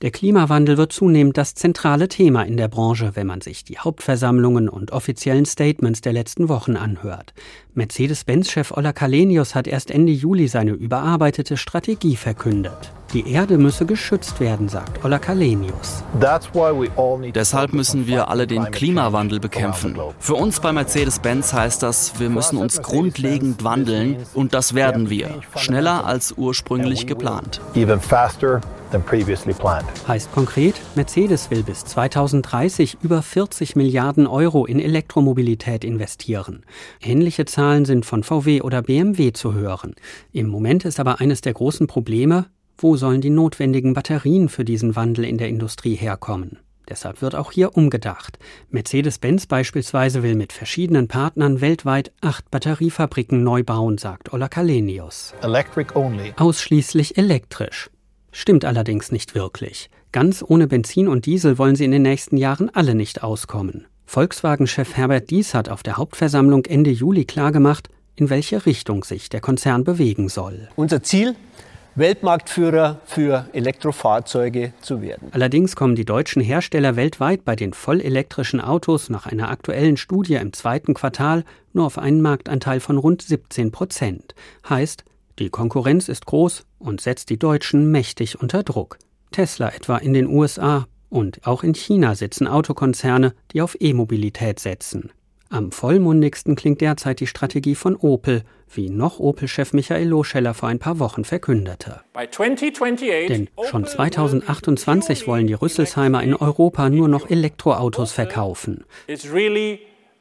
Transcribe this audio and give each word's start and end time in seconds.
Der 0.00 0.12
Klimawandel 0.12 0.76
wird 0.76 0.92
zunehmend 0.92 1.36
das 1.36 1.56
zentrale 1.56 2.06
Thema 2.06 2.42
in 2.42 2.56
der 2.56 2.68
Branche, 2.68 3.12
wenn 3.14 3.26
man 3.26 3.40
sich 3.40 3.64
die 3.64 3.78
Hauptversammlungen 3.78 4.68
und 4.68 4.92
offiziellen 4.92 5.44
Statements 5.44 6.02
der 6.02 6.12
letzten 6.12 6.48
Wochen 6.48 6.76
anhört. 6.76 7.34
Mercedes-Benz-Chef 7.74 8.70
Ola 8.76 8.92
Kalenius 8.92 9.56
hat 9.56 9.66
erst 9.66 9.90
Ende 9.90 10.12
Juli 10.12 10.46
seine 10.46 10.70
überarbeitete 10.70 11.56
Strategie 11.56 12.14
verkündet. 12.14 12.92
Die 13.12 13.28
Erde 13.28 13.58
müsse 13.58 13.86
geschützt 13.86 14.38
werden, 14.38 14.68
sagt 14.68 15.04
Ola 15.04 15.18
Kalenius. 15.18 16.04
Deshalb 17.34 17.72
müssen 17.72 18.06
wir 18.06 18.28
alle 18.28 18.46
den 18.46 18.70
Klimawandel 18.70 19.40
bekämpfen. 19.40 19.96
Für 20.20 20.34
uns 20.34 20.60
bei 20.60 20.72
Mercedes-Benz 20.72 21.52
heißt 21.52 21.82
das, 21.82 22.20
wir 22.20 22.30
müssen 22.30 22.58
uns 22.58 22.82
grundlegend 22.82 23.64
wandeln 23.64 24.18
und 24.34 24.54
das 24.54 24.74
werden 24.74 25.10
wir. 25.10 25.40
Schneller 25.56 26.06
als 26.06 26.34
ursprünglich 26.36 27.08
geplant. 27.08 27.60
Heißt 30.06 30.32
konkret, 30.32 30.74
Mercedes 30.94 31.50
will 31.50 31.62
bis 31.62 31.84
2030 31.84 32.98
über 33.02 33.22
40 33.22 33.76
Milliarden 33.76 34.26
Euro 34.26 34.66
in 34.66 34.80
Elektromobilität 34.80 35.84
investieren. 35.84 36.64
Ähnliche 37.00 37.44
Zahlen 37.44 37.84
sind 37.84 38.06
von 38.06 38.22
VW 38.22 38.62
oder 38.62 38.82
BMW 38.82 39.32
zu 39.32 39.54
hören. 39.54 39.94
Im 40.32 40.48
Moment 40.48 40.84
ist 40.84 41.00
aber 41.00 41.20
eines 41.20 41.40
der 41.40 41.54
großen 41.54 41.86
Probleme, 41.86 42.46
wo 42.76 42.96
sollen 42.96 43.20
die 43.20 43.30
notwendigen 43.30 43.92
Batterien 43.92 44.48
für 44.48 44.64
diesen 44.64 44.96
Wandel 44.96 45.24
in 45.24 45.36
der 45.36 45.48
Industrie 45.48 45.94
herkommen? 45.96 46.58
Deshalb 46.88 47.20
wird 47.20 47.34
auch 47.34 47.52
hier 47.52 47.76
umgedacht. 47.76 48.38
Mercedes-Benz 48.70 49.46
beispielsweise 49.46 50.22
will 50.22 50.34
mit 50.34 50.52
verschiedenen 50.52 51.08
Partnern 51.08 51.60
weltweit 51.60 52.12
acht 52.20 52.50
Batteriefabriken 52.50 53.42
neu 53.42 53.62
bauen, 53.62 53.98
sagt 53.98 54.32
Ola 54.32 54.48
Kalenius. 54.48 55.34
Ausschließlich 56.38 57.18
elektrisch. 57.18 57.90
Stimmt 58.30 58.64
allerdings 58.64 59.12
nicht 59.12 59.34
wirklich. 59.34 59.90
Ganz 60.12 60.44
ohne 60.46 60.66
Benzin 60.66 61.08
und 61.08 61.26
Diesel 61.26 61.58
wollen 61.58 61.76
sie 61.76 61.84
in 61.84 61.90
den 61.90 62.02
nächsten 62.02 62.36
Jahren 62.36 62.70
alle 62.70 62.94
nicht 62.94 63.22
auskommen. 63.22 63.86
Volkswagen-Chef 64.06 64.96
Herbert 64.96 65.30
Dies 65.30 65.54
hat 65.54 65.68
auf 65.68 65.82
der 65.82 65.96
Hauptversammlung 65.96 66.64
Ende 66.64 66.90
Juli 66.90 67.24
klargemacht, 67.24 67.88
in 68.16 68.30
welche 68.30 68.64
Richtung 68.64 69.04
sich 69.04 69.28
der 69.28 69.40
Konzern 69.40 69.84
bewegen 69.84 70.28
soll. 70.28 70.68
Unser 70.76 71.02
Ziel 71.02 71.36
Weltmarktführer 71.98 73.00
für 73.04 73.46
Elektrofahrzeuge 73.52 74.72
zu 74.80 75.02
werden. 75.02 75.28
Allerdings 75.32 75.74
kommen 75.74 75.96
die 75.96 76.04
deutschen 76.04 76.40
Hersteller 76.40 76.94
weltweit 76.94 77.44
bei 77.44 77.56
den 77.56 77.72
vollelektrischen 77.72 78.60
Autos 78.60 79.10
nach 79.10 79.26
einer 79.26 79.50
aktuellen 79.50 79.96
Studie 79.96 80.34
im 80.34 80.52
zweiten 80.52 80.94
Quartal 80.94 81.44
nur 81.72 81.86
auf 81.86 81.98
einen 81.98 82.22
Marktanteil 82.22 82.78
von 82.78 82.98
rund 82.98 83.22
17 83.22 83.72
Prozent. 83.72 84.34
Heißt, 84.68 85.04
die 85.38 85.50
Konkurrenz 85.50 86.08
ist 86.08 86.26
groß 86.26 86.66
und 86.78 87.00
setzt 87.00 87.30
die 87.30 87.38
Deutschen 87.38 87.90
mächtig 87.90 88.40
unter 88.40 88.62
Druck. 88.62 88.98
Tesla 89.30 89.68
etwa 89.70 89.98
in 89.98 90.12
den 90.12 90.26
USA 90.26 90.86
und 91.08 91.46
auch 91.46 91.62
in 91.62 91.74
China 91.74 92.14
sitzen 92.14 92.46
Autokonzerne, 92.46 93.34
die 93.52 93.62
auf 93.62 93.76
E-Mobilität 93.80 94.60
setzen. 94.60 95.10
Am 95.50 95.72
vollmundigsten 95.72 96.56
klingt 96.56 96.82
derzeit 96.82 97.20
die 97.20 97.26
Strategie 97.26 97.74
von 97.74 97.96
Opel, 97.96 98.42
wie 98.70 98.90
noch 98.90 99.18
Opel-Chef 99.18 99.72
Michael 99.72 100.08
Loscheller 100.08 100.52
vor 100.52 100.68
ein 100.68 100.78
paar 100.78 100.98
Wochen 100.98 101.24
verkündete. 101.24 102.02
Denn 103.28 103.48
schon 103.64 103.86
2028 103.86 105.26
wollen 105.26 105.46
die 105.46 105.54
Rüsselsheimer 105.54 106.22
in 106.22 106.34
Europa 106.34 106.90
nur 106.90 107.08
noch 107.08 107.30
Elektroautos 107.30 108.12
verkaufen. 108.12 108.84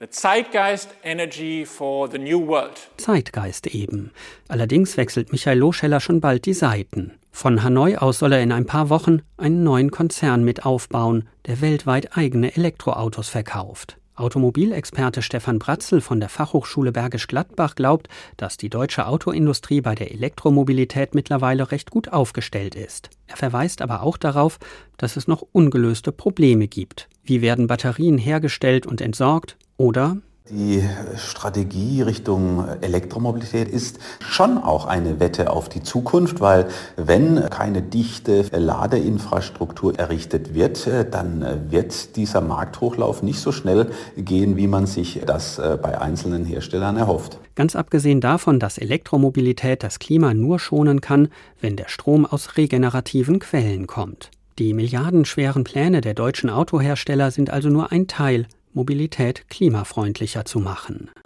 Zeitgeist 0.06 0.90
Energy 1.04 1.66
for 1.66 2.10
the 2.12 2.20
New 2.20 2.48
World. 2.48 2.90
Zeitgeist 2.98 3.66
eben. 3.66 4.12
Allerdings 4.48 4.96
wechselt 4.96 5.32
Michael 5.32 5.58
Loscheller 5.58 6.00
schon 6.00 6.22
bald 6.22 6.46
die 6.46 6.54
Seiten. 6.54 7.14
Von 7.32 7.64
Hanoi 7.64 7.98
aus 7.98 8.20
soll 8.20 8.34
er 8.34 8.44
in 8.44 8.52
ein 8.52 8.68
paar 8.68 8.90
Wochen 8.90 9.24
einen 9.38 9.64
neuen 9.64 9.90
Konzern 9.90 10.44
mit 10.44 10.66
aufbauen, 10.66 11.28
der 11.48 11.62
weltweit 11.62 12.16
eigene 12.16 12.56
Elektroautos 12.56 13.30
verkauft. 13.30 13.98
Automobilexperte 14.14 15.24
Stefan 15.24 15.58
Bratzel 15.58 16.00
von 16.02 16.20
der 16.20 16.30
Fachhochschule 16.30 16.92
Bergisch 16.92 17.28
Gladbach 17.28 17.74
glaubt, 17.74 18.08
dass 18.36 18.58
die 18.58 18.70
deutsche 18.70 19.08
Autoindustrie 19.08 19.82
bei 19.82 19.96
der 19.96 20.12
Elektromobilität 20.12 21.16
mittlerweile 21.16 21.72
recht 21.72 21.90
gut 21.90 22.10
aufgestellt 22.14 22.76
ist. 22.76 23.10
Er 23.26 23.38
verweist 23.38 23.82
aber 23.82 24.04
auch 24.04 24.18
darauf, 24.18 24.60
dass 24.98 25.18
es 25.18 25.28
noch 25.28 25.44
ungelöste 25.52 26.12
Probleme 26.12 26.68
gibt. 26.68 27.10
Wie 27.24 27.42
werden 27.42 27.66
Batterien 27.66 28.20
hergestellt 28.20 28.86
und 28.86 29.02
entsorgt? 29.02 29.58
Oder 29.78 30.18
die 30.50 30.82
Strategie 31.18 32.02
Richtung 32.04 32.66
Elektromobilität 32.80 33.68
ist 33.68 34.00
schon 34.22 34.58
auch 34.58 34.86
eine 34.86 35.20
Wette 35.20 35.50
auf 35.50 35.68
die 35.68 35.84
Zukunft, 35.84 36.40
weil 36.40 36.68
wenn 36.96 37.50
keine 37.50 37.82
dichte 37.82 38.46
Ladeinfrastruktur 38.54 40.00
errichtet 40.00 40.54
wird, 40.54 40.88
dann 41.12 41.70
wird 41.70 42.16
dieser 42.16 42.40
Markthochlauf 42.40 43.24
nicht 43.24 43.42
so 43.42 43.52
schnell 43.52 43.92
gehen, 44.16 44.56
wie 44.56 44.68
man 44.68 44.88
sich 44.88 45.20
das 45.26 45.62
bei 45.82 46.00
einzelnen 46.00 46.46
Herstellern 46.46 46.96
erhofft. 46.96 47.40
Ganz 47.56 47.76
abgesehen 47.76 48.22
davon, 48.22 48.58
dass 48.62 48.78
Elektromobilität 48.78 49.84
das 49.84 50.00
Klima 50.00 50.34
nur 50.34 50.60
schonen 50.60 51.02
kann, 51.02 51.28
wenn 51.60 51.76
der 51.76 51.90
Strom 51.90 52.26
aus 52.26 52.56
regenerativen 52.56 53.40
Quellen 53.40 53.86
kommt. 53.86 54.32
Die 54.60 54.74
milliardenschweren 54.74 55.66
Pläne 55.66 56.00
der 56.00 56.14
deutschen 56.14 56.50
Autohersteller 56.50 57.32
sind 57.32 57.50
also 57.50 57.68
nur 57.70 57.92
ein 57.92 58.08
Teil 58.08 58.48
Mobilität 58.78 59.50
klimafreundlicher 59.50 60.46
zu 60.46 60.60
machen. 60.60 61.10